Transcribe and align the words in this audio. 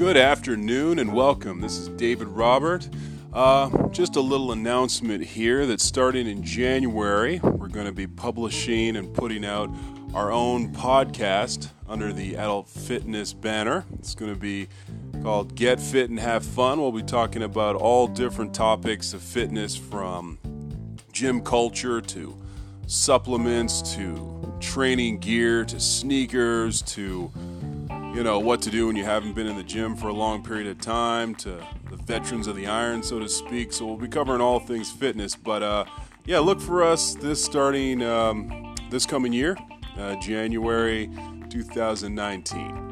Good 0.00 0.16
afternoon 0.16 0.98
and 0.98 1.12
welcome. 1.12 1.60
This 1.60 1.76
is 1.76 1.88
David 1.88 2.28
Robert. 2.28 2.88
Uh, 3.34 3.86
just 3.88 4.16
a 4.16 4.20
little 4.22 4.50
announcement 4.50 5.22
here 5.22 5.66
that 5.66 5.78
starting 5.78 6.26
in 6.26 6.42
January, 6.42 7.38
we're 7.40 7.68
going 7.68 7.84
to 7.84 7.92
be 7.92 8.06
publishing 8.06 8.96
and 8.96 9.12
putting 9.12 9.44
out 9.44 9.68
our 10.14 10.32
own 10.32 10.72
podcast 10.72 11.68
under 11.86 12.14
the 12.14 12.32
Adult 12.36 12.70
Fitness 12.70 13.34
banner. 13.34 13.84
It's 13.98 14.14
going 14.14 14.32
to 14.32 14.40
be 14.40 14.68
called 15.22 15.54
Get 15.54 15.78
Fit 15.78 16.08
and 16.08 16.18
Have 16.18 16.46
Fun. 16.46 16.80
We'll 16.80 16.92
be 16.92 17.02
talking 17.02 17.42
about 17.42 17.76
all 17.76 18.06
different 18.06 18.54
topics 18.54 19.12
of 19.12 19.20
fitness 19.20 19.76
from 19.76 20.38
gym 21.12 21.42
culture 21.42 22.00
to 22.00 22.40
supplements 22.86 23.94
to 23.96 24.56
training 24.60 25.18
gear 25.18 25.62
to 25.66 25.78
sneakers 25.78 26.80
to 26.82 27.30
you 28.14 28.22
know 28.22 28.38
what 28.38 28.60
to 28.62 28.70
do 28.70 28.86
when 28.86 28.96
you 28.96 29.04
haven't 29.04 29.34
been 29.34 29.46
in 29.46 29.56
the 29.56 29.62
gym 29.62 29.96
for 29.96 30.08
a 30.08 30.12
long 30.12 30.42
period 30.42 30.66
of 30.66 30.80
time 30.80 31.34
to 31.36 31.64
the 31.90 31.96
veterans 31.96 32.46
of 32.46 32.56
the 32.56 32.66
iron 32.66 33.02
so 33.02 33.18
to 33.18 33.28
speak. 33.28 33.72
So 33.72 33.86
we'll 33.86 33.96
be 33.96 34.08
covering 34.08 34.40
all 34.40 34.60
things 34.60 34.90
fitness. 34.90 35.36
But 35.36 35.62
uh, 35.62 35.84
yeah 36.26 36.38
look 36.38 36.60
for 36.60 36.82
us 36.82 37.14
this 37.14 37.42
starting 37.42 38.02
um, 38.02 38.74
this 38.90 39.06
coming 39.06 39.32
year 39.32 39.56
uh, 39.98 40.14
january 40.16 41.10
2019 41.48 42.89